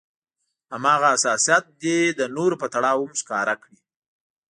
[0.73, 3.77] هماغه حساسيت دې د نورو په تړاو هم ښکاره کړي.